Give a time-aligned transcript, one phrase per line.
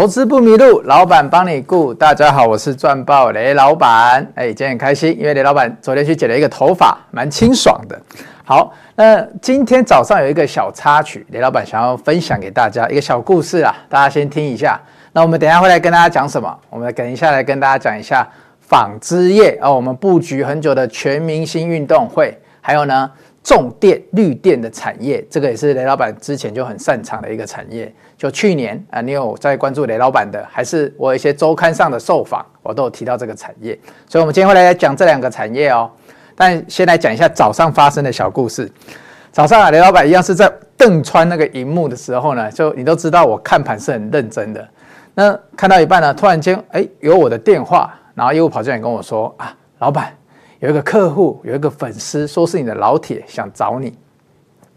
[0.00, 1.92] 投资不迷路，老板帮你顾。
[1.92, 4.26] 大家好，我是赚爆雷老板。
[4.34, 8.00] 哎，今天很开心，因为雷老板昨天去剪了一个头发，蛮清爽的。
[8.42, 14.80] 好，那今天早上有一个小插曲，雷老板想要分享给大家一个小故事啊，大家先听一下。
[15.12, 16.58] 那我们等下会来跟大家讲什么？
[16.70, 18.26] 我们等一下来跟大家讲一下
[18.58, 23.10] 纺织业啊，我们布局很久的全明星运动会，还有呢。
[23.42, 27.92] 重电绿电的产业，这个也是雷老板之前就很擅长的一个产业。
[28.18, 33.78] 就去年啊，你有在关注雷老板的，还是我一些周刊上的受访，我都有提到这个产业。
[34.06, 35.90] 所以，我们今天会来讲这两个产业哦。
[36.36, 38.70] 但先来讲一下早上发生的小故事。
[39.32, 44.68] 早上啊，雷老板一样是在瞪穿那个荧幕的时候呢，就你都知道我看盘是很认真的。
[45.14, 50.14] 那看到一半呢，突然间，哎，有我的电话，然后业务跑进来跟我说啊，老板。
[50.60, 53.96] 有一个客户，有一个粉丝，说是你的老铁，想找你，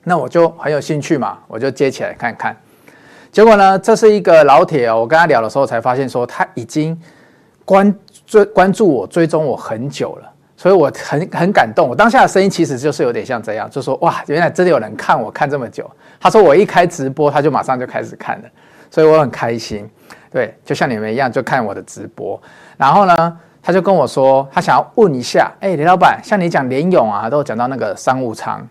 [0.06, 2.56] 那我就很有兴趣嘛，我就接起来看看。
[3.32, 6.98] 结果呢，这是一个老铁哦，我跟他聊的时候才发现说他已经
[7.66, 7.94] 关
[8.26, 11.90] 追关注我、追踪我很久了，所以我很很感动。
[11.90, 15.90] 我当下的声音其实就是有点像这样，就说哇，原来真的有人看我看这么久。
[16.18, 18.50] 他说我一开直播，他就马上就开始看了，
[18.90, 19.90] 所以我很开心。
[20.32, 22.42] 对，就像你们一样，就看我的直播，
[22.78, 28.68] 然后呢，他就跟我说，他想要问一下，哎、欸，雷老板，像你讲联咏啊，都讲到那个商务舱，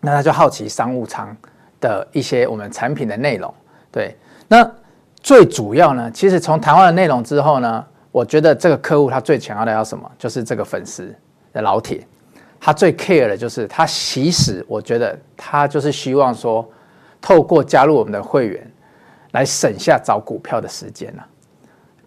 [0.00, 1.34] 那他就好奇商务舱
[1.80, 3.54] 的一些我们产品的内容。
[3.92, 4.16] 对，
[4.48, 4.68] 那
[5.14, 11.14] 最主要呢，其实从谈话的内容之后呢，我觉得这个客户他最想要的要什么，就是这个粉丝
[11.52, 12.04] 的老铁，
[12.58, 16.68] 他最 care 的就是他其实我觉得他就是希望说，
[17.20, 18.68] 透过加入我们的会员，
[19.30, 21.24] 来省下找股票的时间了。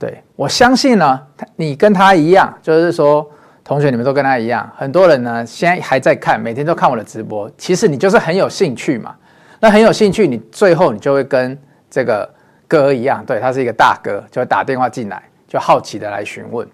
[0.01, 3.23] 对，我相信呢，他你跟他一样，就是说，
[3.63, 7.47] 同学你们都跟他一样，很多人呢现在还在看，每天都看我的直播。
[7.55, 9.15] 其实你就是很有兴趣嘛，
[9.59, 11.55] 那很有兴趣，你最后你就会跟
[11.87, 12.27] 这个
[12.67, 16.67] 哥一样，对，他是一个大哥，就会打电话进来，就好奇的来询问。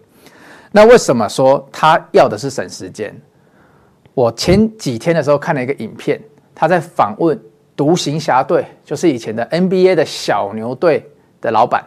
[0.71, 3.13] 那为什么说他要的是省时间？
[4.13, 6.17] 我前几天的时候看了一个影片，
[6.55, 7.38] 他在访问
[7.75, 11.05] 独行侠队，就是以前的 NBA 的小牛队
[11.41, 11.83] 的老板。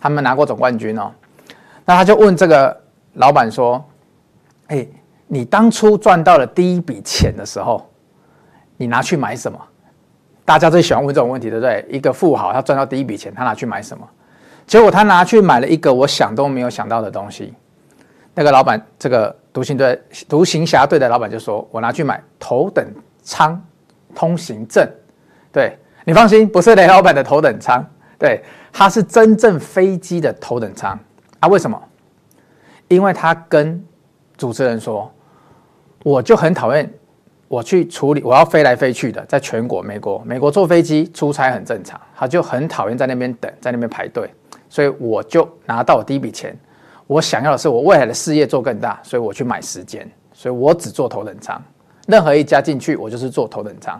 [0.00, 1.10] 他们拿过总冠军哦，
[1.84, 2.80] 那他就问这个
[3.14, 3.84] 老板说
[4.68, 4.86] ：“哎，
[5.26, 7.88] 你当初赚到了第一笔钱的时候，
[8.76, 9.58] 你拿去买什么？”
[10.44, 11.84] 大家最喜欢问这种问题，对不对？
[11.90, 14.08] 一个富豪他赚到第一笔钱，他拿去买什么？
[14.66, 17.52] 结果他拿去买了一个我想都没有想到的东西。
[18.34, 22.86] 那个老板，这个独行队、独行侠队的老板就说：“我拿去买头等
[23.22, 23.60] 舱
[24.14, 24.88] 通行证。”
[25.50, 27.84] 对，你放心，不是雷老板的头等舱。
[28.18, 28.42] 对，
[28.78, 30.98] 他是真正飞机的头等舱
[31.40, 31.48] 啊？
[31.48, 31.82] 为什么？
[32.88, 33.82] 因为他跟
[34.36, 35.10] 主持人说，
[36.02, 36.92] 我就很讨厌
[37.48, 44.30] 我去处理，我要飞来飞去的，在全国美国，美国坐飞机出差很正常，他就很讨厌在那边等，在那边排队，
[44.68, 46.54] 所以我就拿到我第一笔钱，
[47.06, 51.58] 我想要的是我未来的事业做更大，所以我去买时间，所以我只坐头等舱，
[52.06, 53.98] 任何一家进去我就是坐头等舱。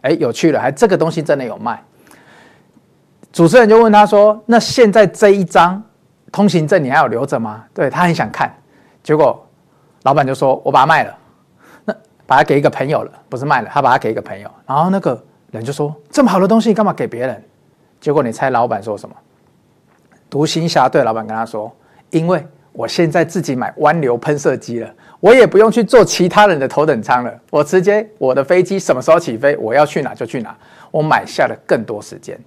[0.00, 1.80] 哎，有趣了，还这个东西真的有卖。
[3.36, 5.82] 主持人就问他说：“那现在这一张
[6.32, 8.50] 通行证你还有留着吗？”对，他很想看，
[9.02, 9.46] 结果
[10.04, 11.14] 老板就说：“我把它卖了，
[11.84, 17.44] 那把它给一个朋友了，不是卖了，他把它给一个朋友。”然后那个人就说：“这么好的东西，干嘛给别人？”
[18.00, 19.14] 结果你猜老板说什么？
[20.30, 21.70] 独行侠队老板跟他说
[22.08, 22.42] ：“因为
[22.72, 30.56] 我现在自己买湾流喷射机了，我也不用去坐其他人的头等舱了，我直接我的飞机什么时候起飞，我要去哪就去哪，
[30.90, 32.40] 我买下了更多时间。”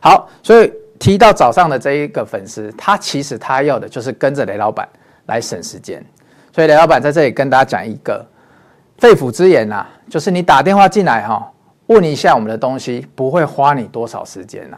[0.00, 4.88] 好，所以提到早上的这一个粉丝，他其实他要的就是跟着雷老板
[5.26, 6.04] 来省时间。
[6.52, 8.24] 所以雷老板在这里跟大家讲一个
[8.98, 11.50] 肺腑之言呐、就是你打电话进来哈，
[11.86, 14.76] 问一下我们的东西，不会花你多少时间呐。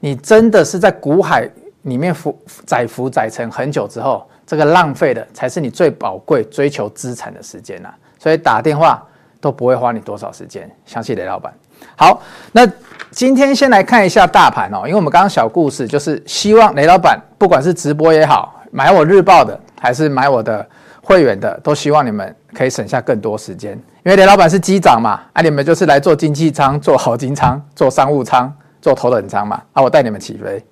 [0.00, 1.48] 你真的是在股海
[1.82, 7.92] 里面浮载浮载沉很久之后，这个浪费的才是你最宝贵追求资产的时间呐。
[8.18, 9.04] 所以打电话
[9.40, 11.52] 都不会花你多少时间，相信雷老板。
[11.96, 12.22] 好，
[12.52, 12.66] 那
[13.10, 20.64] 今天先来看一下大盘哦，因为我们刚刚小故事就是希望雷老板不管是直播也好，买我日报的还是买我的
[21.02, 23.72] 会员的，都希望你们可以省下更多时间，
[24.04, 30.64] 因为雷老板是机长嘛，啊，你们就是来做经济舱、坐豪金舱、坐商务舱、坐头等舱嘛，啊，我带你们起飞。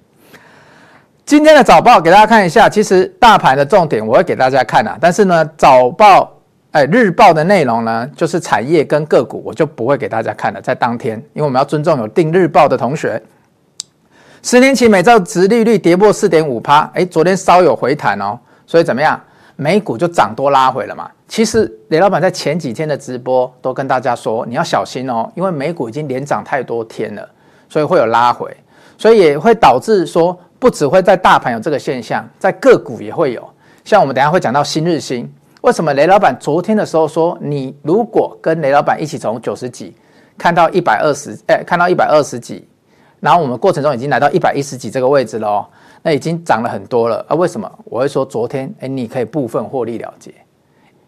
[1.24, 6.35] 今天的早报给大家看一下，其实大盘的重点我会给大家看啊，但是呢，早报。
[6.76, 10.60] 哎，日报的内容呢，就是产业跟个股，我就不会给大家看了。
[10.60, 13.20] 在当天，因为我们要尊重有订日报的同学。
[14.42, 19.18] 十年期美债殖利率跌破四点五趴，哎，昨天稍有回弹哦，所以怎么样？
[19.56, 21.10] 美股就涨多拉回了嘛。
[21.26, 27.26] 其实雷老板在前几天的直播都跟大家说，你要小心哦，因为美股已经连涨太多天了，
[27.70, 28.54] 所以会有拉回，
[28.98, 33.42] 所以也会导致说不只会在大盘有这个现象，在个股也会有。
[33.82, 35.26] 像我们等下会讲到新日兴，
[35.66, 39.92] 为什么雷老板昨天的时候说，你如果跟雷老板一起从九十几
[40.38, 42.64] 看到一百二十，哎，看到一百二十几，
[43.18, 45.66] 然后我们过程中已经来到一百一十几这个位置了哦，
[46.02, 47.34] 那已经涨了很多了啊？
[47.34, 47.68] 为什么？
[47.86, 50.32] 我会说昨天，哎，你可以部分获利了结，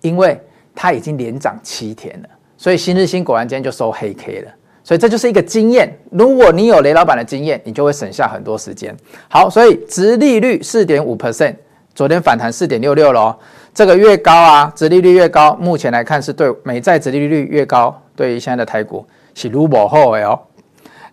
[0.00, 0.36] 因为
[0.74, 4.50] 它已经连涨七天了，所以新日新果然今天就收黑 K 了。
[4.82, 5.96] 所以这就是一个经验。
[6.10, 8.92] 如果你有雷老板的经验，你就会省下很多时间。
[9.28, 11.54] 好，所以殖利率四点五 percent，
[11.94, 13.38] 昨天反弹四点六六了。
[13.78, 20.36] 这个越高啊，殖利率越高，目前来看是对美债殖利率越高，对于现在的台股是如无后的哦。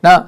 [0.02, 0.28] 那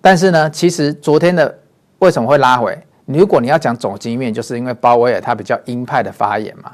[0.00, 1.56] 但是呢，其实昨天的
[2.00, 2.76] 为什么会拉回？
[3.04, 6.72] 如果你要讲总经面，就是因为鲍威尔他比较鹰派的发言嘛。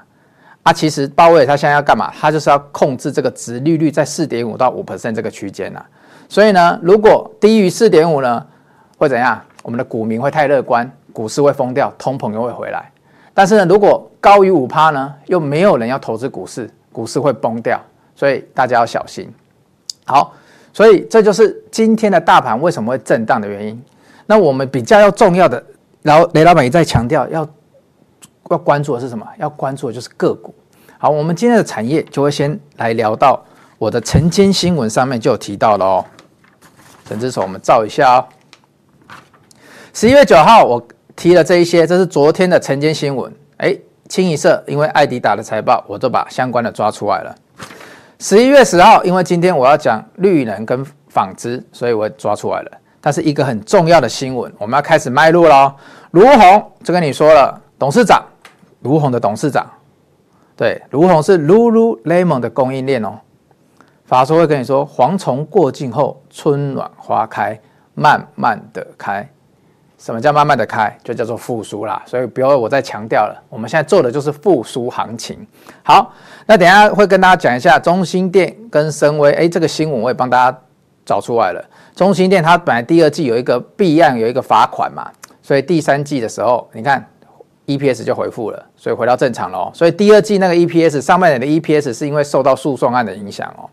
[0.63, 2.11] 啊，其实鲍威尔他现在要干嘛？
[2.19, 5.85] 他就是要控制这个殖利率在四点五到五 percent 这个区间呐。
[6.31, 8.47] 所以呢，如果低于四点五呢，
[8.97, 9.39] 会怎样？
[9.63, 12.91] 我们的股民会太乐观，股市会疯掉，通膨又会回来。
[13.39, 17.81] 但是呢，如果高于五趴呢，又没有人要投资股市，股市会崩掉。
[18.17, 19.33] 所以大家要小心。
[20.07, 20.35] 好，
[20.73, 23.81] 所以这就是今天的大盘为什么会震荡的原因。
[24.27, 25.65] 那我们比较要重要的，
[26.03, 27.49] 然后雷老板也在强调要。
[28.51, 29.25] 要关注的是什么？
[29.39, 30.53] 要关注的就是个股。
[30.99, 33.41] 好，我们今天的产业就会先来聊到
[33.79, 36.05] 我的晨间新闻上面就有提到了哦。
[37.05, 38.27] 整只手我们照一下哦。
[39.95, 40.89] 十一月九号我
[41.19, 43.31] 提了这一些，这是昨天的晨间新闻。
[43.57, 43.77] 哎，
[44.09, 47.35] 清一色，因为艾迪达的财报，我都把相关的抓出来了。
[48.21, 52.71] 十一月十号，因为今天我要讲绿能跟纺织，所以我抓出来了。
[53.01, 55.75] 但是一个很重要的新闻，我们要开始迈入了。
[56.13, 58.25] 儒鸿就跟你说了，董事长。
[58.81, 59.69] 儒鸿的董事长，
[60.55, 63.19] 对，儒鸿是 Lululemon 的供应链哦。
[64.05, 67.61] 法说会跟你说，蝗虫过境后，春暖花开，
[67.95, 69.29] 慢慢的开。
[69.99, 70.97] 什么叫慢慢的开？
[71.05, 72.03] 就叫做复苏啦。
[72.07, 75.47] 所以不要我再强调了，我们现在做的就是复苏行情。
[75.83, 76.15] 好，
[76.47, 80.59] 那等下会跟大家讲一下中兴电跟森崴，哎，这个新闻我也帮大家
[81.05, 81.63] 找出来了。
[81.95, 85.11] 中兴电它本来第二季有一个弊案，有一个罚款嘛，
[85.43, 87.05] 所以第三季的时候，你看。
[87.69, 89.71] EPS 就回复了，所以回到正常了。
[89.75, 93.69] 所以第二季那个 EPS 上半年的 EPS 是因为受到诉讼案的影响哦。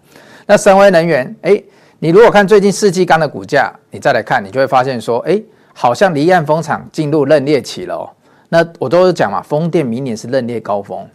[0.45, 1.63] 那森威能源，哎，
[1.99, 5.41] 你如果看最近四季钢的股价，你再来看，你就会发现说，哎，
[5.77, 8.09] 好像离岸风场进入认列期了哦。
[8.47, 11.05] 那我都是讲嘛，风电明年是认列高峰。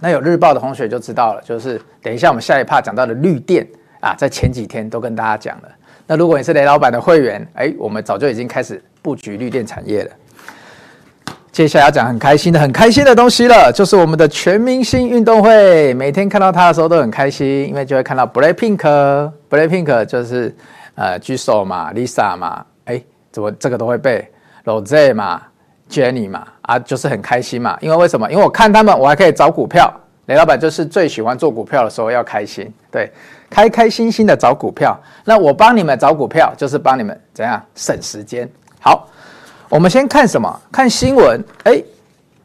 [0.00, 3.66] 那有日报的同学就知道了，就是等一下我们下一趴讲到的绿电
[4.00, 5.68] 啊，在前几天都跟大家讲了。
[6.06, 10.10] 那如果你是雷老板的会员，哎，我们早就已经开始布局绿电产业了。
[11.50, 15.94] 接下来要讲很开心的、很开心的东西了，就是我们的全明星运动会。
[15.94, 20.54] 每天看到它的时候都很开心，因为就会看到 Blackpink，Blackpink 就是
[20.96, 22.66] 呃 Jisoo 嘛、Lisa 嘛，
[23.34, 24.30] 怎么这个都会背
[24.64, 25.42] Rose 嘛、
[25.90, 27.76] Jenny 嘛，啊，就是很开心嘛。
[27.80, 28.30] 因为为什么？
[28.30, 29.92] 因为我看他们，我还可以找股票。
[30.26, 33.10] 雷老板就是最喜欢做股票的时候要开心，对，
[33.50, 34.96] 开开心心的找股票。
[35.24, 38.48] 那我帮你们找股票，就是帮你们怎样省时间。
[38.80, 39.08] 好。
[39.70, 40.60] 我们先看什么？
[40.70, 41.42] 看新闻。
[41.64, 41.82] 哎，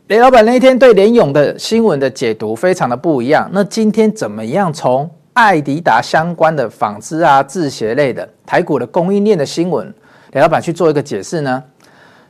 [0.08, 3.48] 雷老板那一天对联咏的新闻的解读非常的不一样。
[3.52, 9.94] 那今天怎么样从爱迪达相关的纺织啊、制鞋类的台股的供应链的新闻，
[10.32, 11.64] 雷老板去做一个解释呢？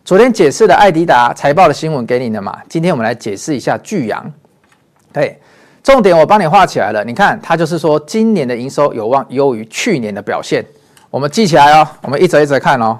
[0.05, 2.57] 昨天解释的爱迪达财报的新闻给你的嘛？
[2.69, 4.31] 今天我们来解释一下巨阳。
[5.11, 5.37] 对，
[5.83, 7.03] 重点我帮你画起来了。
[7.03, 10.65] 你看，它就是说今年的营收有望优于去年的表现。
[11.09, 12.97] 我们记起来哦，我们一则一则看哦。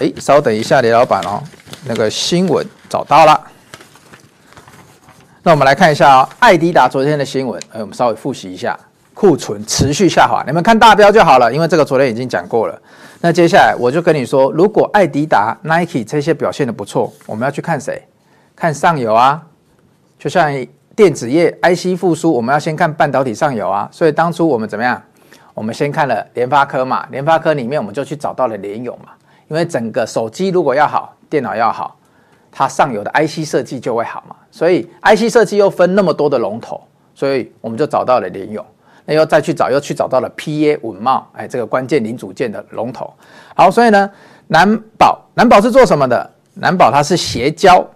[0.00, 1.42] 哎，稍等一下，雷老板哦，
[1.86, 3.40] 那个新闻找到了。
[5.42, 8.78] 那我们来看一下哦，爱迪达昨天的新闻，哎，我们稍微复习一下，
[9.16, 12.78] 库存持续下滑，你们看大标就好了，因为这个昨天已经讲过了。
[13.22, 18.06] 那接下来我就跟你说，如果爱迪达、Nike 这些表现的不错，我们要去看谁？
[18.54, 19.42] 看上游啊，
[20.18, 20.52] 就像
[20.94, 23.88] 电子业 IC 复苏，我们要先看半导体上游啊。
[23.90, 25.02] 所以当初我们怎么样？
[25.54, 29.12] 我们先看了联发科嘛，联发科里面我们就去找到了联咏嘛。
[29.48, 31.96] 因为整个手机如果要好，电脑要好，
[32.52, 34.36] 它上游的 IC 设计就会好嘛。
[34.50, 36.78] 所以 IC 设计又分那么多的龙头，
[37.14, 38.62] 所以我们就找到了联咏。
[39.06, 43.10] 那又再去找，又去找到了 PA 稳懋，哎，这个关键零组件的龙头。
[43.54, 44.10] 好，所以呢，
[44.48, 46.30] 南宝，南宝是做什么的？
[46.54, 47.88] 南宝它是矽胶，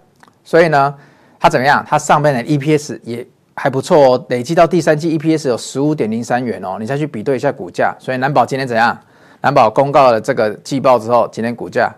[0.43, 0.95] 所以呢，
[1.39, 1.85] 它怎么样？
[1.87, 6.77] 它上面的 EPS 也还不错哦，累计到第三季 EPS 有十五点零三元哦。
[6.79, 8.97] 你再去比对一下股价，所以南宝今天怎样？
[9.41, 11.93] 南宝公告了这个季报之后，今天股价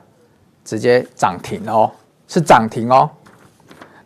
[0.64, 1.92] 直接涨停哦，
[2.28, 3.10] 是涨停哦。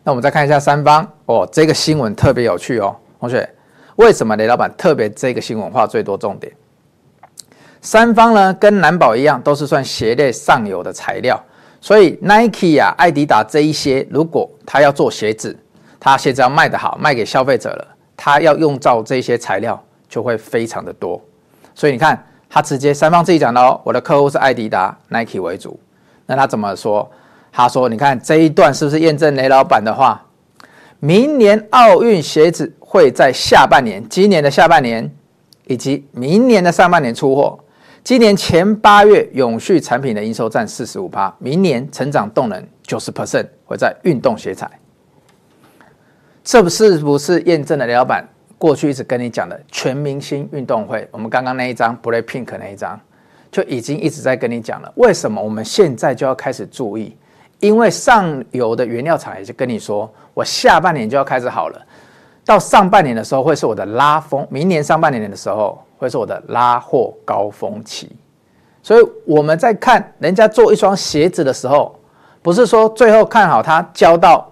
[0.02, 3.48] 那我们再看一下三方哦，这个新闻特别有趣哦，同学，
[3.98, 6.52] 为什么雷老板特别这个新闻画最多重点？
[7.80, 11.40] 三方呢跟南宝一样，都是算鞋类上游的材料，
[11.80, 15.56] 所以 Nike 啊、爱迪达这一些，如果他要做鞋子，
[15.98, 21.20] 他鞋子要卖得好，卖给消费者了，他要用到这些材料就会非常的多。
[21.74, 25.78] 所以你看，他直接三方自己讲的哦，我的客户是爱迪达、Nike 为主。
[26.24, 27.10] 那他怎么说？
[27.50, 30.24] 他说：“你看这一段是不是验证雷老板的话？
[31.00, 35.08] 明年奥运鞋子会在下半年，今年的下半年
[35.66, 37.58] 以及明年的上半年出货。
[38.02, 44.68] 今年前八月永续产品的营收占四十五趴，明年成长动能九十 percent 会在运动鞋材。
[46.42, 48.26] 这不是不是验证了雷老板
[48.56, 51.06] 过去一直跟你讲的全明星运动会？
[51.12, 52.98] 我们刚刚那一张 BLACKPINK 那一张
[53.52, 54.90] 就已经一直在跟你讲了。
[54.96, 57.14] 为什么我们现在就要开始注意？”
[57.60, 61.86] 因为上游的原料厂也就跟你说，我下半年就要开始好了，
[62.44, 68.10] 到上半年的时候会是我的拉风，明年上半年的时候会是我的拉货高峰期。
[68.80, 71.98] 所以我们在看人家做一双鞋子的时候，
[72.42, 74.48] 不是说最后看好它交到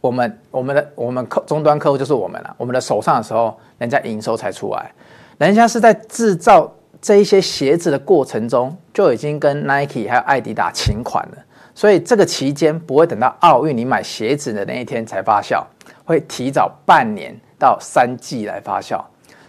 [0.00, 4.90] 我们我们的我们客终端客户就是我们了，我们的手上的时候，人家营收才出来，
[5.36, 6.72] 人家是在制造
[7.02, 11.36] 这一些鞋子的过程中就已经跟 Nike 还有艾迪达请款了。
[11.76, 15.62] 所以这个期间不会等到奥运你买鞋子的那一天才发酵，
[16.06, 18.98] 会提早半年到三季来发酵。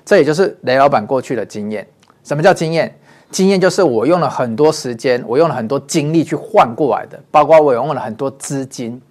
[0.05, 1.87] 这也就是雷老板过去的经验。
[2.25, 2.93] 什么叫经验？
[3.31, 9.01] 经验就是我用了很多时间，我用了很多精力去换过来的，包括我用了很多资金。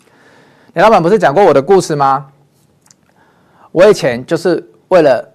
[0.75, 2.27] 雷老板不是讲过我的故事吗？
[3.73, 5.27] 我以前就是为了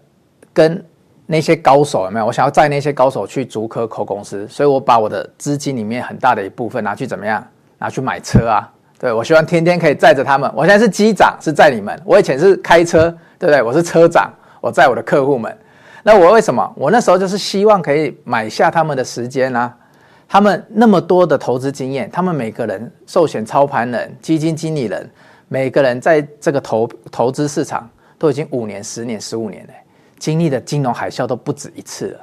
[0.54, 0.84] 跟
[1.26, 2.28] 那些高手有没有？
[2.28, 7.44] 我想要载那些高手去竹科扣公司，所以我把我的资金里面很大的一部分拿去怎么样？
[7.82, 8.72] 拿去买车啊！
[9.00, 10.50] 对，我希望天天可以载着他们。
[10.54, 12.00] 我现在是机长，是载你们。
[12.06, 13.10] 我以前是开车，
[13.40, 13.60] 对不对？
[13.60, 15.58] 我是车长，我载我的客户们。
[16.04, 16.72] 那我为什么？
[16.76, 19.76] 我那时候就是希望可以买下他们的时间啊。
[20.30, 25.10] 他们那么多的投资经验，他们每个人寿险操盘人、基金经理人，
[25.48, 29.74] 每个人在这个投投资市场都已经五年、十年、十五年了，
[30.20, 32.20] 经历的金融海啸都不止一次了。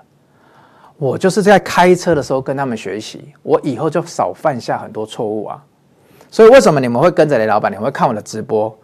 [0.99, 5.65] 我就是在开车的时候跟他们学习，我以后就少犯下很多错误啊。
[6.29, 8.77] 所以为什么你们会跟着雷老板，你们会看我的直播，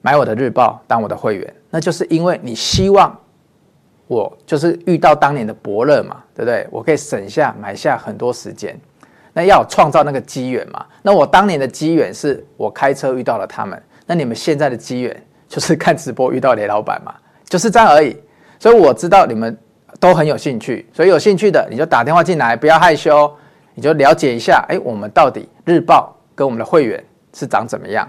[0.00, 1.54] 买我的日报，当我的会员？
[1.68, 3.12] 那就是因为你希望
[4.06, 6.64] 我就是遇到当年的伯乐嘛，对不对？
[6.70, 8.78] 我可以省下买下很多时间，
[9.32, 10.86] 那要创造那个机缘嘛。
[11.02, 17.12] 那我当年的机缘是我开车遇到了他们，那你们现在的机缘就是看直播遇到雷老板嘛，
[17.48, 18.16] 就是这样而已。
[18.60, 19.58] 所以我知道你们。
[20.00, 23.30] 都很有兴趣，所以有兴趣的你就打电话进来，不要害羞，
[23.74, 27.02] 你就了解一下，哎，我们到底日报跟我们的会员
[27.34, 28.08] 是长怎么样？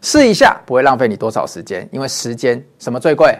[0.00, 3.38] 试一下，不会浪费你多少时间，因为时间什么最贵？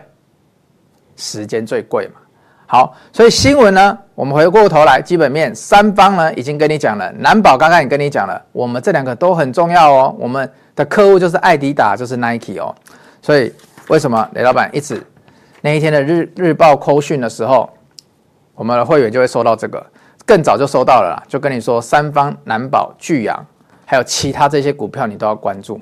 [1.16, 2.20] 时间最贵嘛。
[2.66, 12.74] 好，所以新闻呢，我们回过头来，基本面三方呢已经跟你讲了，南宝刚刚也跟你讲了，我们这两个都很重要哦，我们的客户就是爱迪达，就是 Nike 哦，
[13.20, 13.52] 所以
[13.88, 15.00] 为什么雷老板一直？
[15.64, 17.66] 那一天的日日报扣讯的时候，
[18.54, 19.82] 我们的会员就会收到这个，
[20.26, 23.34] 更早就收到了啦，就跟你说三方、南宝、巨阳，
[23.86, 25.80] 还有其他这些股票你都要关注。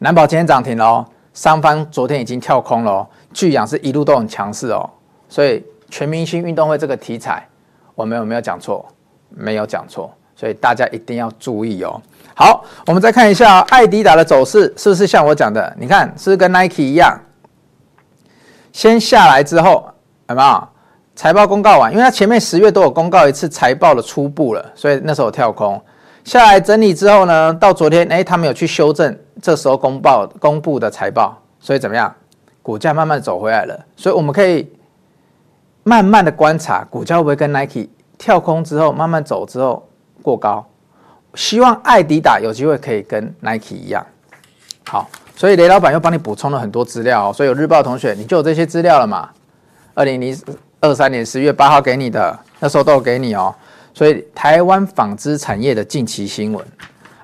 [0.00, 4.90] 南宝今天涨停了哦，三方昨天已经跳空了哦，巨阳是一路都很强势哦，
[5.28, 7.46] 所以全明星运动会这个题材，
[7.94, 8.84] 我们有没有讲错？
[9.28, 12.02] 没有讲错，所以大家一定要注意哦。
[12.34, 15.72] 好，我们再看一下爱迪达的走势，是不是像我讲的？
[15.78, 17.16] 你看，是不是跟 Nike 一样？
[18.76, 19.88] 先下来之后，
[20.28, 20.68] 有没有
[21.14, 21.90] 财报公告完？
[21.90, 25.82] 因为它前面十月都有公告一次财报的初步了，所以那时候跳空
[26.24, 32.14] 下来整理之后呢，到昨天，哎，他们有去修正，这时候公报公布的财报，所以怎么样？
[32.60, 33.82] 股价慢慢走回来了。
[33.96, 34.70] 所以我们可以
[35.82, 39.88] 慢慢的观察股价会不会跟 Nike 跳空之后慢慢走之后
[40.20, 40.62] 过高。
[41.34, 44.04] 希望爱迪达有机会可以跟 Nike 一样
[44.84, 45.08] 好。
[45.36, 49.28] 所以雷老板又帮你补充了很多资料，所以有日报同学你就有这些资料了嘛？
[49.92, 50.34] 二零零
[50.80, 53.54] 二三年十月八号给你的，那时候都有给你哦。
[53.92, 56.66] 所以台湾纺织产业的近期新闻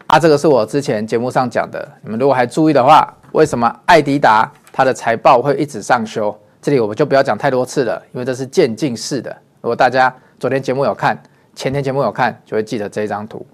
[0.08, 6.38] 啊，这个是我之前节目上讲的，你们如果还注意的话，为什么爱迪达它的财报会一直上修？
[6.60, 9.34] 这里我们就不要讲太多次了，因为这是渐进式的。
[9.62, 11.18] 如果大家昨天节目有看，
[11.54, 13.46] 前天节目有看，就会记得这张图。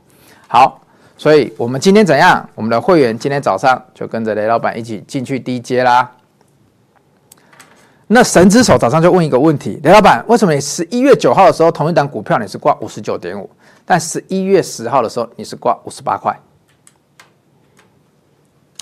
[0.49, 0.81] 好。
[1.19, 2.49] 所以，我们今天怎样？
[2.55, 6.11] 我们的会员今天早上就跟着雷老板一起进去低接啦。
[8.07, 13.51] 那神之手早上就问一个问题：雷老板，为什么你十一月九号的时候同一档股票你是挂五十九点五，
[13.85, 16.39] 但十一月十号的时候你是挂五十八块？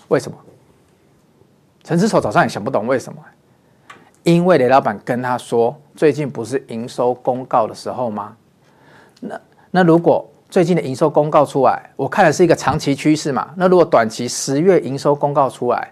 [0.08, 0.36] 为什么？
[1.84, 3.18] 神之手早上也想不懂为什么？
[4.24, 8.36] 因为雷老板跟他说，最近不是营收公告的时候吗？
[9.20, 9.40] 那
[9.70, 13.48] 那如果最近的营收公告出来，我看的是一个长期趋势嘛。
[13.56, 15.90] 那如果短期十月营收公告出来，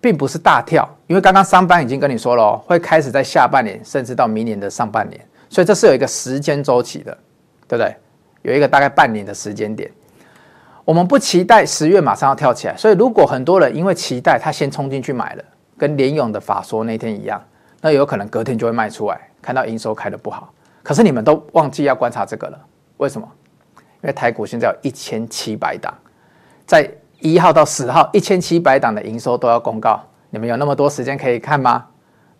[0.00, 7.16] 并不是大跳，因为刚刚上班已经跟你说了哦，会开始在下半年，甚至到明年的上半年，所以这是有一个时间周期的，
[7.68, 7.94] 对不对？
[8.42, 9.90] 有一个大概半年的时间点。
[10.86, 15.44] 我们不期待十月马上要跳起来，所以如果很多人因为期待，他先冲进去买了，
[15.76, 17.40] 跟联勇的法说那天一样，
[17.82, 20.50] 那有可能隔天就会卖出来，看到营收开的不好。
[20.82, 22.58] 可是你们都忘记要观察这个了，
[22.96, 23.28] 为什么？
[24.02, 25.92] 因为台股现在有一千七百档，
[26.66, 26.90] 在
[27.20, 31.84] 一号到十号，一千七百档的营收都要公告，你们有那么多时间可以看吗？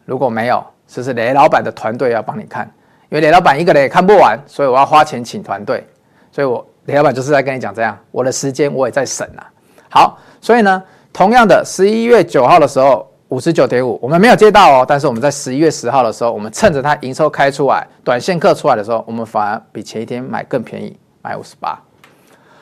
[0.07, 2.65] 如果没有，是不是雷老板的团队要帮你看？
[3.11, 5.87] 因为雷老板一个人也看不完，所以我要花钱请团队。
[6.33, 9.45] 所以我雷老板就是在跟你讲这样，我的时间我也在省啊。
[9.89, 20.97] 好，所以呢，同样的十一月九号的时候五十九点五，我们没有接到哦，但是我们在十一月十号的时候，我们趁着它营收开出来，短线客出来的时候，我们反而比前一天买更便宜。
[21.23, 21.79] 买五十八，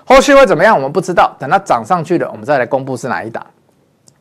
[0.04, 0.74] 后续会怎么样？
[0.74, 1.34] 我们不知道。
[1.38, 3.44] 等它涨上去了，我们再来公布是哪一档。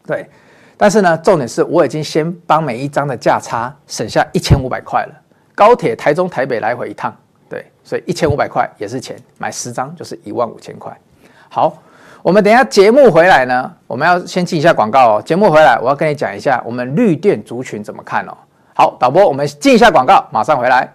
[0.05, 0.29] 对，
[0.77, 5.13] 但是呢，重点是我已经先帮每一张的价差省下一千五百块了。
[5.55, 7.15] 高铁台中台北来回一趟，
[7.49, 9.17] 对，所以一千五百块也是钱。
[9.39, 10.95] 买十张就是一万五千块。
[11.49, 11.73] 好，
[12.21, 15.21] 我们等下节目回来呢，我们要先进一下广告哦。
[15.25, 18.37] 节目回来，我要跟你讲一下我们绿电族群怎么看哦。
[18.75, 20.93] 好，导播，我们进一下广告，马上回来。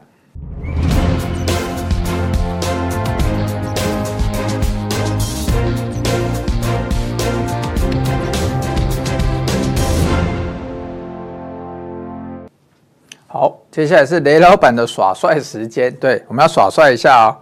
[13.72, 15.90] 接下来是雷老板的耍帅时间。
[15.94, 17.32] 对，我们要耍帅一下哦。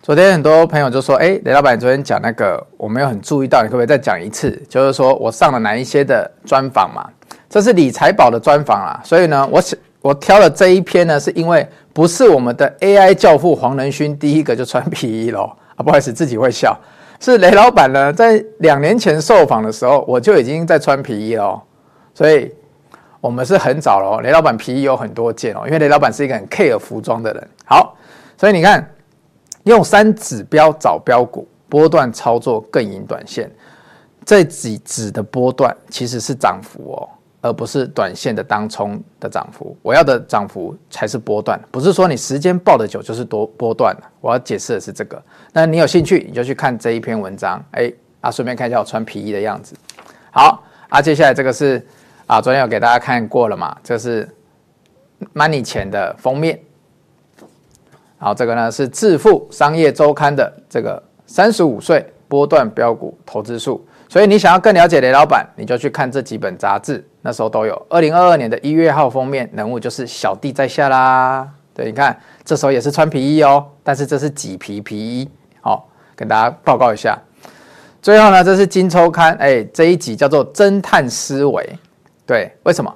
[0.00, 4.48] 昨天很多朋友就说：“哎，雷老板，昨天讲那个我没有很注意到，你可不可以再讲一次？
[4.68, 7.04] 就是说我上了哪一些的专访嘛？
[7.50, 9.00] 这是理财宝的专访啦。
[9.04, 9.60] 所以呢，我
[10.02, 15.52] 我挑了这一篇呢，是因为不是我们的 AI 教父黄仁勋第一个就穿皮衣咯。
[15.74, 16.78] 啊，不好意思，自己会笑。
[17.18, 21.60] 是雷老板呢，在两年前受访的时候，我就已经在穿皮衣了，
[22.14, 22.54] 所以。
[23.20, 27.48] 我们是很早了，雷老板皮衣有很多件哦，因为雷老板是一个很 care 服装的人。
[27.64, 27.96] 好，
[28.36, 28.88] 所以你看，
[29.64, 33.50] 用三指标找标股，波段操作更赢短线。
[34.24, 37.08] 这几指的波段其实是涨幅哦，
[37.40, 39.76] 而不是短线的当冲的涨幅。
[39.82, 43.96] 我要的涨幅才是波段，不是说你时间报的久就是多波段。
[44.20, 45.20] 我要解释的是这个。
[45.52, 47.60] 那你有兴趣，你就去看这一篇文章。
[47.72, 49.74] 哎，啊，顺便看一下我穿皮衣的样子。
[50.30, 51.84] 好，啊，接下来这个是。
[52.28, 53.74] 啊，昨天有给大家看过了嘛？
[53.82, 54.28] 这是
[55.34, 56.60] Money 钱的封面。
[58.18, 63.82] 好，这个呢是致富商业周刊的这个三十五岁波段标股投资术。
[64.10, 67.86] 所以你想要更了解雷老板，你就去看这几本杂志，那时候都有。
[67.88, 71.48] 二零二二年的一月号封面人物就是小弟在下啦。
[71.72, 72.14] 对，你看
[72.44, 75.26] 这时候也是穿皮衣哦，但是这是麂皮皮衣。
[75.62, 77.18] 好，跟大家报告一下。
[78.02, 81.78] 最后呢，这是金周刊，哎，这一集叫做侦探思维。
[82.28, 82.94] 对，为什么？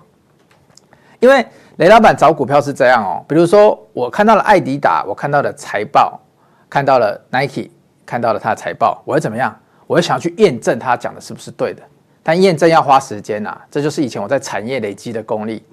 [1.21, 1.43] 因为
[1.77, 6.21] 雷老板找股票是这样哦，比如说我看到了艾迪达，我看到了财报，
[6.69, 7.71] 看到了 Nike，
[8.05, 9.59] 看到了他的财报，我会怎么样？
[9.87, 11.83] 我会想要去验证他讲的是不是对的，
[12.23, 15.65] 但验证要花时间呐，这就是以前我在产业累积的功力，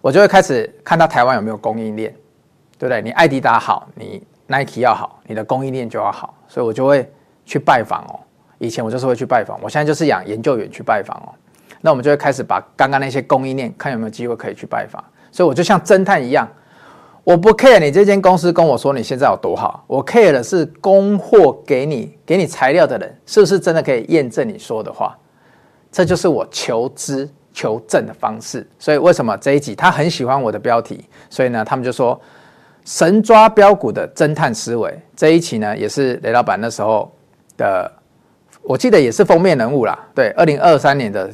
[0.00, 2.14] 我就会开始看到台湾有没有供应链，
[2.78, 3.02] 对不对？
[3.02, 7.10] 你艾迪达好，你 Nike 要好，你的供应链就要好，所以我就会
[7.44, 8.20] 去拜访哦。
[8.58, 11.34] 以前我就是会去拜访，我现在就是养研究员去拜访哦。
[11.82, 15.02] 那我们就会开始把刚刚那些供应链，看有没有机会可以去拜访。
[15.30, 16.48] 所以我就像侦探一样，
[17.24, 25.18] 我不 care 你这间公司跟我说你现在有多好，我 care 的是供货给你、给你材料的人是不是真的可以验证你说的话。
[25.90, 28.66] 这就是我求知求证的方式。
[28.78, 31.04] 所以为什么这一集他很喜欢我的标题？
[31.28, 32.20] 所以呢，他们就说
[32.84, 34.96] 神抓标股的侦探思维。
[35.16, 37.10] 这一期呢，也是雷老板那时候
[37.56, 37.90] 的，
[38.62, 39.98] 我记得也是封面人物啦。
[40.14, 41.28] 对，二零二三年的。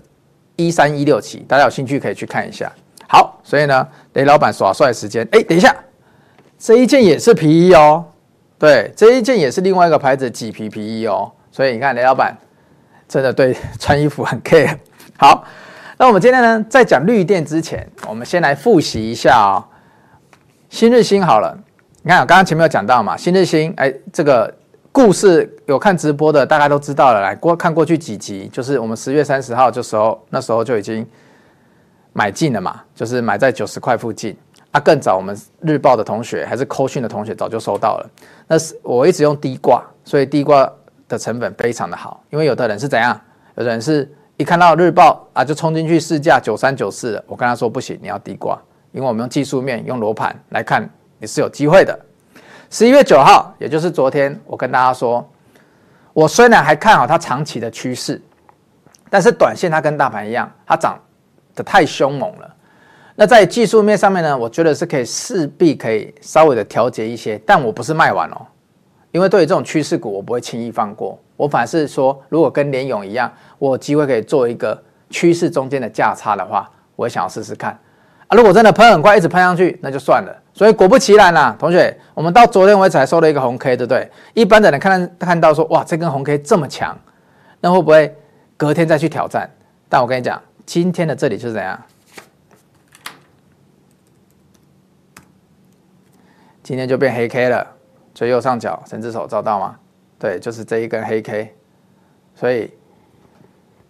[0.59, 2.71] 一三一六期，大家有兴趣可以去看一下。
[3.09, 5.75] 好，所以呢，雷老板耍帅时间，哎，等一下，
[6.59, 8.05] 这一件也是皮衣哦。
[8.59, 11.31] 对，这一件也是另外一个牌子麂皮皮衣哦。
[11.53, 12.37] 所以你看，雷老板
[13.09, 14.77] 真的对穿衣服很 care。
[15.17, 15.45] 好，
[15.97, 19.63] 那我们今天呢，在讲绿电之前，我们先来复习一下哦。
[20.69, 21.57] 新日新好了，
[22.03, 24.53] 你看，刚刚前面有讲到嘛，新日新，哎，这个。
[24.99, 27.21] 故事有看直播的，大家都知道了。
[27.21, 31.07] 来过看过去几集，就是我们十月三十号，这时候那时候就已经
[32.13, 34.37] 买进了嘛，就是买在九十块附近。
[34.73, 38.11] 啊，更早我们日报的同学还是扣讯的同学早就收到了。
[38.49, 40.69] 那是我一直用低挂，所以低挂
[41.07, 42.21] 的成本非常的好。
[42.31, 43.19] 因为有的人是怎样？
[43.55, 47.23] 有的人是一看到日报啊，就冲进去试价九三九四。
[47.29, 51.97] 我跟他说不行，你要低挂，因为我们用技术面用罗盘来看，你是有机会的。
[52.71, 55.27] 十一月九号，也就是昨天，我跟大家说，
[56.13, 58.21] 我虽然还看好它长期的趋势，
[59.09, 60.99] 但是短线它跟大盘一样，它涨
[61.55, 62.55] 得太凶猛了。
[63.15, 68.47] 那在技术面上面呢，我觉得是可以势必可以稍微的调节一些，但我不是卖完哦，
[69.13, 71.19] 因为对于这种趋势股，我不会轻易放过。
[71.39, 77.79] 我反而是说，如果跟联咏一样，我有机会可以做一个趋势中间的价差的话，我也想要试试看
[78.29, 78.37] 啊。
[78.37, 80.43] 如果真的喷很快，一直喷上去，那就算了。
[80.55, 84.11] 所以果不其然啦、同学，我们到昨天为止还收了一个红 K，对不对？
[84.35, 86.97] 一般的人看看到说，哇，这根红 K 这么强，
[87.61, 88.17] 那会不会
[88.57, 89.49] 隔天再去挑战？
[89.89, 91.81] 但我跟你讲，今天的这里是怎样？
[96.63, 97.67] 今天就变黑 K 了，
[98.13, 99.77] 最右上角神之手照到吗？
[100.19, 101.55] 对，就是这一根黑 K，
[102.35, 102.71] 所以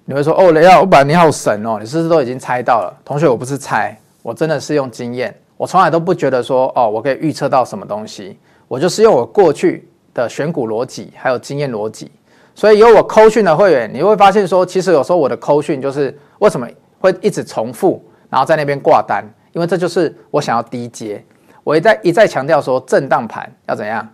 [0.04, 2.94] 你会说哦，雷老板你好神哦，你是不是都已经猜到了？
[3.04, 12.10] 同学，我不是猜，我真的是用经验，我从来都不觉得说哦，我可以预测到什么东西，我就是用我过去的选股逻辑还有经验逻辑，
[12.54, 21.24] 所以有我扣讯的会员，你会发现说，其实有时候我的扣讯就是为什么会一直重复，然后在那边挂单，因为这就是我想要低接，
[21.64, 24.06] 我一再一再强调说，震荡盘要怎样，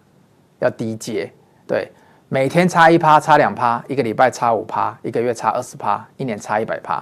[0.60, 1.32] 要低接，
[1.66, 1.90] 对。
[2.30, 7.00] 每天差一趴，差两趴，一个礼拜差五趴，一个月差二十趴，一年差一百趴，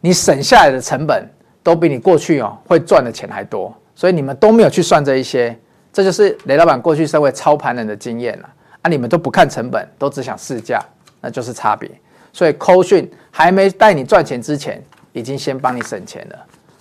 [0.00, 1.28] 你省下来的成本
[1.70, 5.56] 都比你过去哦会赚的钱还多，所以你们都没有去算这一些，
[5.92, 8.50] 这就是雷老板过去身为操盘人的经验了
[8.82, 8.88] 啊！
[8.88, 10.82] 你们都不看成本，都只想试价，
[11.20, 11.88] 那就是差别。
[12.32, 16.36] 所以扣讯还没带你赚钱之前，已经先帮你省钱了，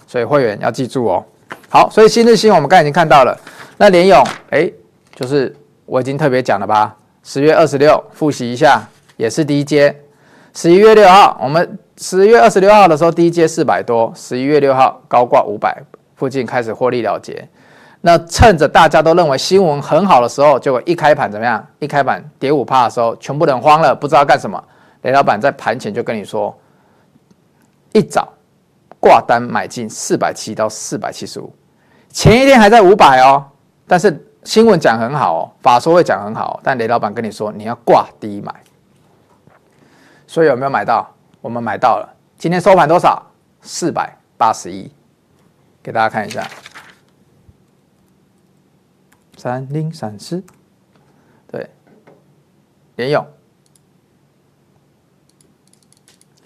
[0.07, 1.23] 所以会员要记住哦。
[1.69, 3.39] 好，所以新日新我们刚才已经看到了，
[3.77, 4.71] 那联勇哎，
[5.15, 6.95] 就是我已经特别讲了吧。
[7.23, 8.81] 十月二十六，复习一下，
[9.17, 9.95] 也是低阶。
[10.55, 15.83] 十一月六号，我们十月二十六号的时候低接四百多，十一月六号高挂五百
[16.15, 17.45] 附近开始获利了结。
[17.99, 21.61] 那趁着大家都认为新闻很好的时候，结果一开盘怎么样？
[21.79, 24.63] 一开盘跌五趴的时候，全部人慌了，不知道干什么。
[25.01, 26.57] 雷老板在盘前就跟你说，
[27.91, 28.29] 一早
[29.01, 31.53] 挂单买进四百七到四百七十五，
[32.07, 33.43] 前一天还在五百哦，
[33.85, 34.25] 但是。
[34.45, 38.55] 新闻讲很好哦，法说会讲很好，但雷老板跟你说你要挂低买，
[40.25, 41.05] 所以有没有买到？
[41.41, 42.15] 我们买到了。
[42.37, 43.25] 今天收盘多少？
[43.61, 44.89] 四百八十一，
[45.83, 46.47] 给大家看一下，
[49.35, 50.41] 三零三四，
[51.51, 51.69] 对，
[52.95, 53.25] 联用。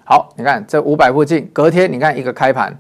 [0.06, 2.76] 好，你看这五百附近，隔天你看一个开盘，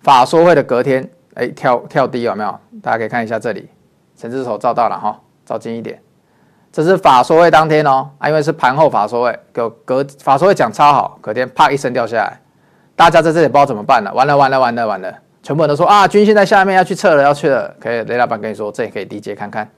[0.00, 2.60] 法说会的隔天，哎，跳跳低有没有？
[2.82, 3.68] 大家可以看一下这里。
[4.16, 6.02] 神之手照到了哈，照近一点。
[6.72, 12.40] 这是法说会当天哦，啊，因为是盘后法说会，隔隔法说会讲超好，隔天啪一声掉下来，
[12.96, 19.68] 大家在这里不知道怎么办了，完了完了完了完了，全部人都说啊，均线在下面要去测了要去了，可以雷老板跟你说，这也可以低接看看。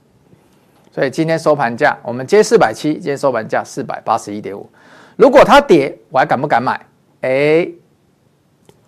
[0.92, 4.70] 所以今天收盘价我们接四百七，今天收盘价四百八十一点五。
[5.16, 6.80] 如果它跌，我还敢不敢买？
[7.22, 7.68] 哎，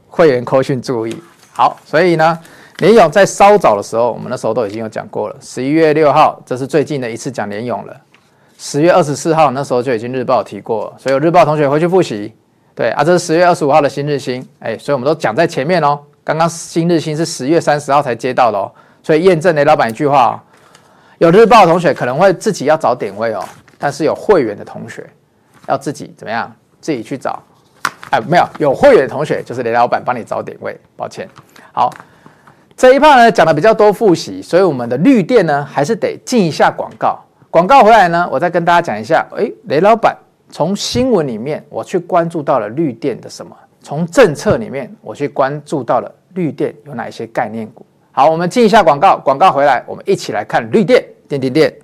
[0.06, 1.20] 会员扣讯注意，
[1.52, 2.38] 好，所以呢。
[2.78, 5.36] 联勇在稍早的时候，我们那时候都已经有讲过了。
[5.40, 7.96] 十一月六号，这是最近的一次讲联勇了。
[8.58, 12.34] 十月二十四号那时候就已经日报提过了，所以有日报同学回去复习。
[12.74, 15.98] 对啊，这是十月二十五号的新日兴，哎，所以我们都讲在前面哦。
[16.22, 18.70] 刚刚新日兴是十月三十号才接到的哦，
[19.02, 20.40] 所以验证雷老板一句话哦，
[21.16, 23.42] 有日报的同学可能会自己要找点位哦，
[23.78, 25.08] 但是有会员的同学
[25.66, 26.54] 要自己怎么样？
[26.82, 27.42] 自己去找。
[28.10, 30.78] 哎，没有，有会员的同学就是雷老板帮你找点位。
[30.94, 31.26] 抱歉，
[31.72, 31.90] 好。
[32.76, 37.18] 这一趴呢讲的比较多复习，所以我们的绿电呢还是得进一下广告。
[37.50, 39.26] 广告回来呢，我再跟大家讲一下。
[39.38, 40.14] 诶，雷老板
[40.50, 43.56] 从新闻里面我去关注到了绿电的什么？
[43.80, 47.86] 从政策里面我去关注到了绿电有哪一些概念股？
[48.12, 49.16] 好，我们进一下广告。
[49.16, 51.74] 广告回来，我们一起来看绿电，电电电。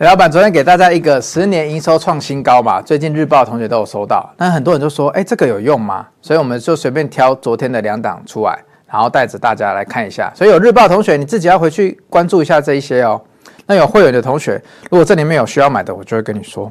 [0.00, 6.06] 老板昨天给大家一个十年营收创新高嘛，最近日报同学都有收到，但很多人就说，哎，这个有用吗？
[6.20, 10.30] 所以我们就随便挑昨天的两档出来，然后带着大家来看一下。
[10.34, 13.18] 所以有日报同学，你自己要回去关注一下这一些哦。
[13.64, 16.70] 那有会员的同学，如果这里面有需要买的，我就会跟你说。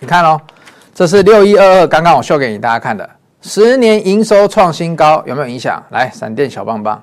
[0.00, 0.40] 你看哦，
[0.92, 3.08] 这是六一二二，刚刚我秀给你大家看的，
[3.42, 5.80] 十年营收创新高，有没有影响？
[5.90, 7.00] 来，闪电小棒棒，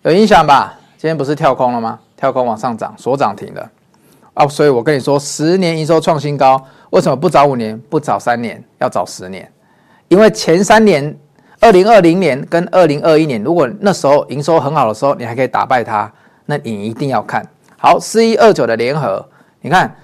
[0.00, 0.72] 有影响吧？
[0.96, 1.98] 今天不是跳空了吗？
[2.16, 3.68] 跳空往上涨，锁涨停的。
[4.34, 9.50] 啊，所以我跟你说，十年营收创新高，为什么不早五年，不早三年，要早十年？
[10.08, 11.16] 因为前三年，
[11.60, 16.10] 二零二零年跟二零二一年，如果那时候营收很好的时候，你还可以打败它，
[16.46, 19.26] 那你一定要看好四一二九的联合。
[19.60, 19.94] 你看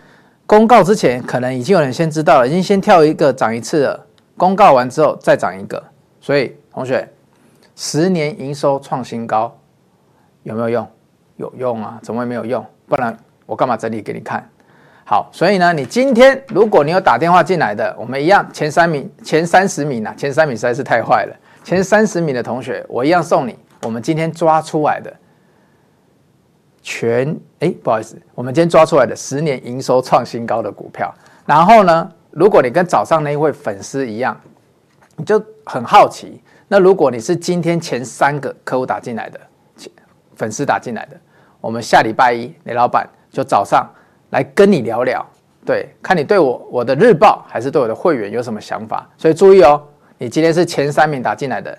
[0.46, 4.06] 公告之前，可能已经有人先知道了，已经先跳一个涨一次了。
[4.36, 5.82] 公告完之后再涨一个，
[6.20, 7.08] 所以同学，
[7.74, 9.58] 十年营收创新高
[10.42, 10.86] 有没有用？
[11.36, 12.64] 有用啊，怎么会没有用？
[12.86, 13.16] 不然
[13.48, 14.46] 我干嘛整理给你看？
[15.06, 21.34] 好，所以呢，你今天如果你有打电话进来的，我们一样前三名、前三十名啊，前三名实在是太坏了。
[21.64, 23.58] 前三十名的同学，我一样送你。
[23.84, 25.10] 我们今天抓出来的
[26.82, 31.14] 全，哎，不好意思，我们今天抓出来的十年营收创新高的股票。
[31.46, 34.38] 然后呢，如果你跟早上那一位粉丝一样，
[35.16, 39.40] 你就很好奇，那如果你是今天前三个客户打进来的，
[40.36, 41.16] 粉丝打进来的，
[41.62, 43.08] 我们下礼拜一，雷老板
[43.38, 43.88] 就早上。
[44.30, 45.26] 来跟你聊聊，
[45.64, 49.82] 对，看你对我我的日报还是对我的会员有什么想法，所以注意哦，
[50.18, 51.74] 你今天是前三名打进来的，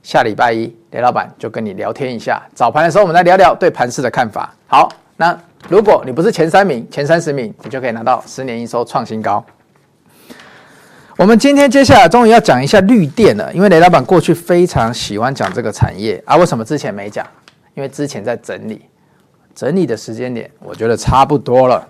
[0.00, 4.54] 下礼拜一雷老板就跟你聊天一下，早盘的时候我们来聊聊对盘市的看法。
[4.68, 5.36] 好，那
[5.68, 9.44] 如果你不是前三名，前三十名，你就可以拿到十年营收创新高。
[11.16, 17.26] 我们今天接下来终于要讲一下绿电了，因为雷老板过去非常喜欢讲这个产业啊，为什么之前没讲？
[17.74, 18.84] 因为之前在整理。
[19.54, 21.86] 整理的时间点，我觉得差不多了。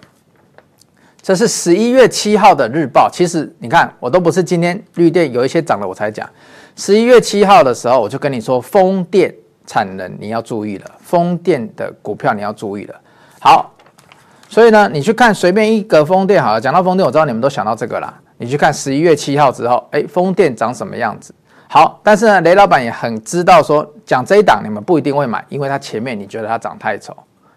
[1.22, 3.09] 这是十一月七号的日报。
[3.11, 6.29] 其实你看，我都不是今天绿电有一些涨了我才讲。
[6.77, 9.35] 十一月七号的时候，我就跟你说，风电
[9.66, 12.94] 产能你要注意了，风电的股票你要注意了。
[13.40, 13.72] 好，
[14.50, 16.61] 所以呢，你去看随便一个风电好了。
[16.61, 18.12] 讲到风电，我知道你们都想到这个啦。
[18.37, 21.35] 你去看十一月七号之后，哎，风电长什么样子？
[21.68, 27.16] 好，但是呢，雷老板也很知道说，讲这一档你们不一定会买，因为它前面你觉得它长太丑。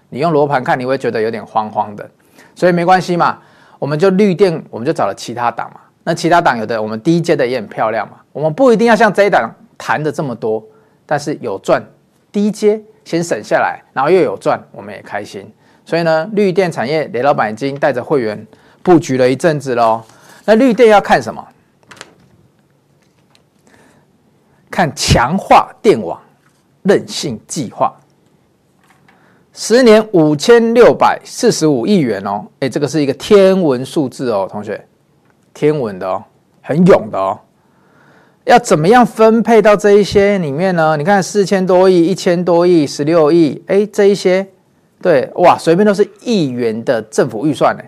[0.10, 2.10] 你用罗盘看，你会觉得有点慌慌的，
[2.56, 3.39] 所以没关系嘛，
[3.78, 5.82] 我们就绿电，我们就找了其他档嘛。
[6.04, 10.63] 那其他档有的我们低阶的也很漂亮嘛，我们不一定要像这一档谈的这么多，
[11.06, 11.84] 但是有赚
[12.32, 15.52] 低阶先省下来，然后又有赚，我们也开心。
[15.86, 18.48] 所以呢，绿电产业雷老板已经带着会员
[18.82, 20.02] 布局了一阵子喽。
[20.46, 21.46] 那绿电要看什么？
[24.70, 26.22] 看强化电网
[26.84, 27.93] 韧性计划。
[29.60, 34.86] 十年五千六百四十五亿元哦，哎，这个是一个天文数字哦，同学，
[35.52, 36.24] 天文的哦，
[36.62, 37.39] 很勇的哦。
[38.43, 40.96] 要怎么样分配到这一些里面呢？
[40.96, 44.48] 你看四千多亿、一千多亿、十六亿，哎，这一些，
[45.02, 47.84] 对，哇，随便都是亿元的政府预算呢。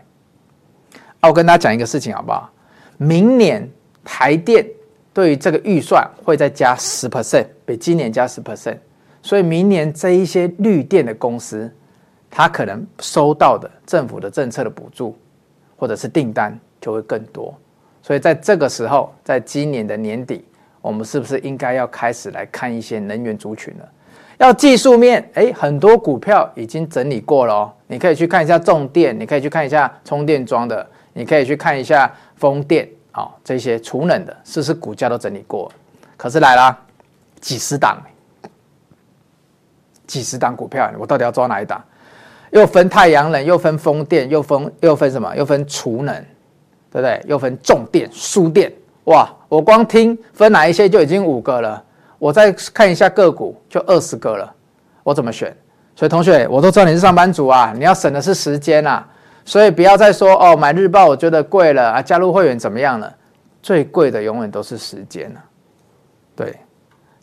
[1.20, 2.50] 啊，我跟大家讲一个事情好不好？
[2.98, 3.70] 明年
[4.04, 4.66] 台电
[5.14, 8.78] 对于这个预算会再加十 percent，比今年加十 percent。
[9.22, 11.72] 所以明年这一些绿电的公司，
[12.30, 15.18] 它可能收到的政府的政策的补助，
[15.76, 17.54] 或者是订单就会更多。
[18.02, 20.46] 所以在这个时候，在今年的年底，
[20.82, 23.90] 我们是不是应该要开始来看一些能源族群了？
[24.38, 27.74] 要技术面，诶，很多股票已经整理过了哦。
[27.88, 35.70] 你可以去看一下重电，你可以去看一下充电桩的，你可以去看一下风电啊、哦，这些储能的，是不是股价都整理过？
[36.16, 36.78] 可是来了，
[37.42, 38.02] 几十档。
[40.10, 41.80] 几十档股票，我到底要抓哪一档？
[42.50, 45.36] 又分太阳能，又分风电，又分又分什么？
[45.36, 46.15] 又分储能，
[46.91, 47.22] 对不对？
[47.28, 48.74] 又分重电、输电。
[49.04, 49.30] 哇！
[49.48, 51.84] 我光听分哪一些就已经五个了。
[52.17, 54.52] 我再看一下个股，就二十个了。
[55.04, 55.56] 我怎么选？
[55.95, 59.08] 所以同学，我都知道你是上班族啊，你要省的是时间啊。
[59.45, 63.15] 所以不要再说哦，买日报我觉得贵了啊，加入会员怎么样了？
[63.62, 65.39] 最贵的永远都是时间啊。
[66.36, 66.56] 对。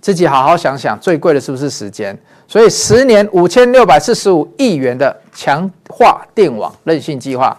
[0.01, 2.17] 自己好好想想，最贵的是不是时间？
[2.47, 7.57] 所以十年五千六百四十五亿元的强化电网韧性计划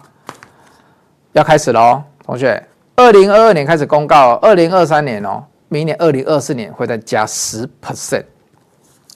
[1.33, 2.63] 要开始了哦，同学，
[2.95, 8.23] 二零二二年开始公告，二零二三年哦，明年二零二四年会再加十 percent。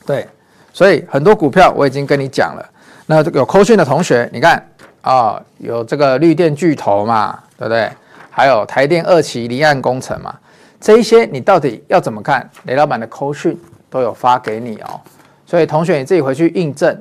[0.06, 0.28] 对，
[0.74, 2.70] 所以很多股票我已经跟你讲了。
[3.06, 4.62] 那有扣讯的同学，你看
[5.02, 7.90] 啊、有这个绿电巨头嘛，对不对？
[8.30, 10.38] 还有台电二期离岸工程嘛。
[10.82, 12.50] 这一些你到底要怎么看？
[12.66, 13.56] 雷老板的扣讯
[13.88, 15.00] 都有发给你哦，
[15.46, 17.00] 所以同学你自己回去印证，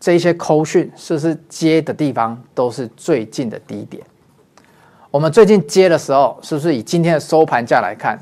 [0.00, 4.02] 这一些扣讯是不是接的地方都是最近的低点？
[5.10, 8.18] 我们最近接的时候，是不是以今天的收盘价来看，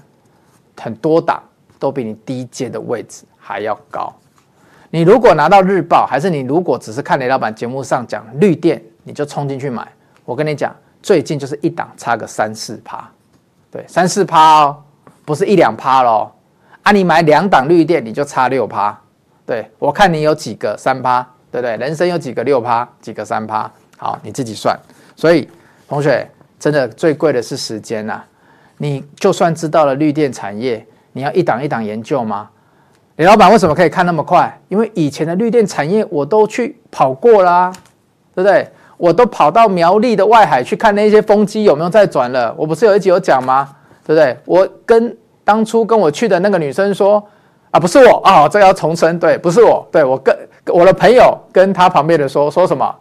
[0.77, 1.41] 很多档
[1.79, 4.13] 都比你低接的位置还要高？
[4.91, 9.87] 你如果拿到日报，还是你如果只是看雷老板节目上讲绿电，你就冲进去买？
[10.25, 13.09] 我跟你讲，最近就是一档差个三四趴，
[13.71, 14.83] 对，三四趴哦。
[15.29, 16.33] 不是一两趴喽，
[16.83, 18.99] 啊，你买两档绿电，你就差六趴。
[19.45, 21.21] 对，我看你有几个三趴，
[21.53, 21.77] 对不对？
[21.77, 24.75] 人生有几个六趴，几个三趴，好，你自己算。
[25.15, 25.47] 所以
[25.87, 26.27] 同学，
[26.59, 28.23] 真的最贵的是时间呐、
[28.79, 32.49] 你就算知道了绿电产业，你要一档一档研究吗？
[33.17, 34.59] 李老板为什么可以看那么快？
[34.69, 37.73] 因为以前的绿电产业我都去跑过啦、啊，
[38.35, 38.67] 对不对？
[38.97, 42.55] 我都跑到苗栗的外海去看那些风机有没有在转了。
[42.57, 43.75] 我不是有一集有讲吗？
[44.09, 44.35] 对不对？
[44.47, 47.23] 我跟当初跟我去的那个女生说
[47.71, 50.35] 啊，不是我啊、哦，这要重申，对，不是我，对我跟
[50.69, 52.95] 我的朋友跟他旁边的说说什么？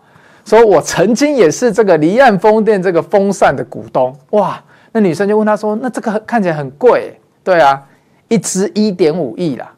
[0.43, 4.13] 说我曾经也是这个离岸风电这个风扇的股东。
[4.31, 7.81] 哇，那女生就问他说，那这个看起来很贵，对啊，
[8.27, 9.71] 一支一点五亿啦。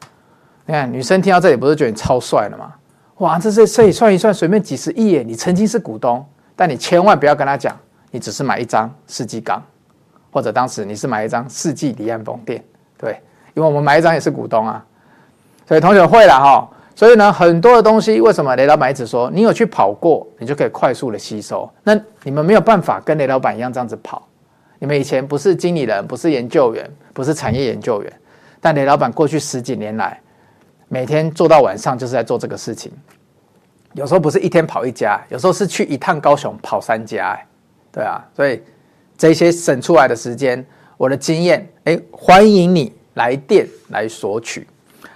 [0.66, 2.72] 你看，女生听到这里不是觉得你超帅了吗？
[3.18, 5.22] 哇，这这这里算一算，随便几十亿耶！
[5.24, 6.24] 你曾经是股东，
[6.56, 7.76] 但你千万不要跟他讲，
[8.10, 9.62] 你只是买一张世纪钢，
[10.30, 12.62] 或者当时你是买一张世纪离岸风电，
[12.98, 13.20] 对，
[13.54, 14.84] 因为我们买一张也是股东啊。
[15.66, 21.70] 所以同学会了哈，所以呢，很多的东西为什么雷老板一直说，你有去跑过，你就可以快速的吸收。
[21.84, 24.26] 那你们没有办法跟雷老板一样这样子跑，
[24.78, 28.12] 你们以前不是经理人，不是研究员，不是产业研究员，
[28.60, 30.18] 但雷老板过去十几年来。
[30.92, 32.90] 每天做到晚上就是在做这个事情，
[33.92, 37.38] 有时候不是一天跑一家，有时候是去一趟高雄跑三家，
[37.92, 38.60] 对啊，所以
[39.20, 40.64] 这些省出来的时间，
[40.96, 44.66] 我的经验，哎，欢迎你来电来索取。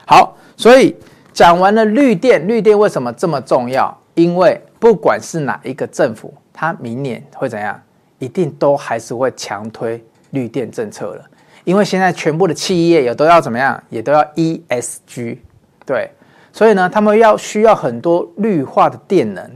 [0.06, 0.94] 好，所以
[1.32, 3.98] 讲完了绿电，绿电为什么这么重要？
[4.12, 7.80] 因为不管是哪一个政府，它明年会怎样，
[8.18, 11.24] 一定都还是会强推绿电政策了。
[11.64, 15.38] 因为现在全部的企业也都要怎么样，也都要 ESG。
[15.86, 16.10] 对，
[16.52, 19.50] 所以呢，他们要需要很多绿化的电能。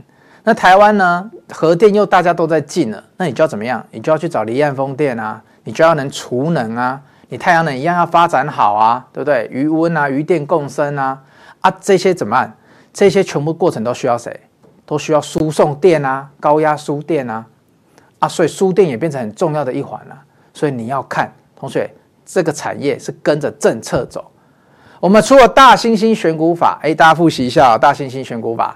[0.49, 3.85] 那台湾呢，核电又大家都在进了，那你就要怎么样？
[3.91, 9.47] 你就要去找离岸风电啊，你就要能储能啊，你太阳能一样要发展好啊，对不对？
[9.51, 11.21] 余温啊，余电共生啊，
[11.61, 12.57] 啊，这些怎么办？
[12.91, 14.39] 这些全部过程都需要谁？
[14.87, 17.45] 都需要输送电啊，高压输电啊，
[18.17, 20.17] 啊，所以输电也变成很重要的一环了。
[20.51, 21.87] 所以你要看，同学，
[22.25, 24.31] 这个产业是跟着政策走。
[24.99, 28.75] 我们除了大猩猩选股法，哎，大家复习一下大猩猩选股法。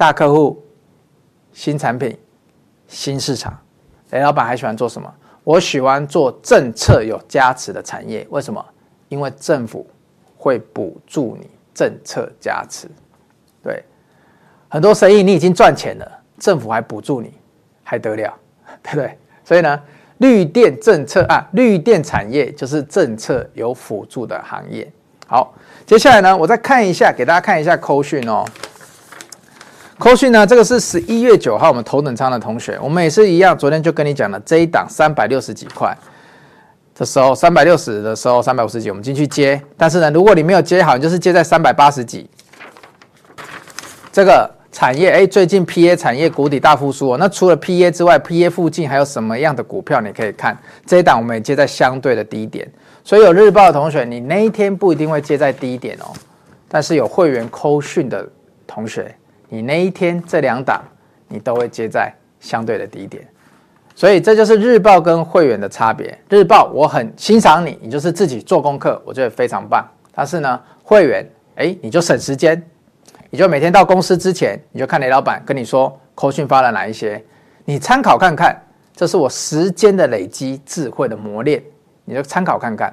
[0.00, 0.64] 大客户、
[1.52, 2.18] 新产品、
[2.88, 3.54] 新市场。
[4.12, 5.14] 雷老板还喜欢做什么？
[5.44, 8.26] 我喜欢做政策有加持的产业。
[8.30, 8.64] 为什么？
[9.10, 9.86] 因为政府
[10.38, 12.88] 会补助你，政策加持。
[13.62, 13.84] 对，
[14.70, 17.34] 很多生意你已经赚钱了，政府还补助你，
[17.84, 18.34] 还得了，
[18.82, 19.18] 对不对？
[19.44, 19.78] 所以呢。
[20.16, 24.90] 绿电政策啊，绿电产业就是政策有辅助的行业。
[25.26, 25.54] 好，
[25.86, 28.44] 接下来呢，我再看一下，给大家看一下扣讯哦。
[30.00, 35.94] 扣讯呢，这个是十一月九号我们头等舱的同学，我们也是一样，昨天就跟你讲了这一档三百六十几块
[36.94, 39.60] 的时候，三百六十的时候三百五十几，我们进去接。
[39.76, 42.28] 但是呢，如果你没有接好，你就是接在三百八十几，
[44.10, 44.50] 这个。
[44.72, 47.16] 产业哎，最近 PA 产业谷底大复苏哦。
[47.18, 50.00] 那除了 PA 之外，PA 附近还有什么样的股票？
[50.00, 52.70] 你可以看这一档，我们也接在相对的低点。
[53.02, 56.14] 所以有日报的同学，你那一天不一定会接在低点哦。
[56.68, 58.24] 但是有会员扣讯的
[58.64, 59.12] 同学，
[59.50, 60.82] 你那一天这两档
[61.28, 62.10] 你都会接在
[62.40, 63.22] 相对的低点。
[63.94, 66.18] 所以这就是日报跟会员的差别。
[66.30, 69.86] 日报我很欣赏你，你就是自己做功课，我觉得非常棒。
[70.14, 72.62] 但是呢，会员哎，你就省时间。
[73.32, 77.22] 你就每天到公司之前，你就看雷老板跟你说扣讯发了哪一些，
[77.64, 78.60] 你参考看看，
[78.96, 81.62] 这是我时间的累积、智慧的磨练，
[82.04, 82.92] 你就参考看看。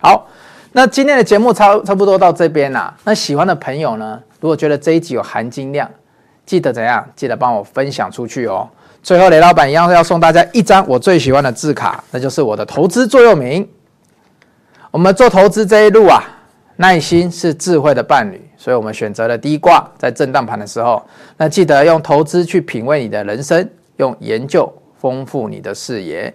[0.00, 0.28] 好，
[0.70, 2.96] 那今天的节目差差不多到这边啦。
[3.02, 5.88] 那喜欢的朋友呢，如果觉得这一集有含金量，
[6.44, 7.08] 记得怎样？
[7.14, 8.68] 记得帮我分享出去哦。
[9.00, 13.66] 最后，雷老板一样要送大家一张我最喜欢的字卡，那就是我的投资座右铭。
[14.90, 16.24] 我们做投资这一路啊，
[16.74, 18.50] 耐心是智慧的伴侣。
[18.56, 21.00] 所以我们选择了低挂，在震荡盘的时候，
[21.36, 26.34] 那记得用投资去品味你的人生，用研究丰富你的视野。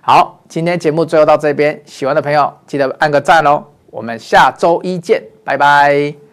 [0.00, 3.64] 好，今天节目最后到这边，喜欢的朋友记得按个赞哦。
[3.90, 6.27] 我们下周一见，拜拜。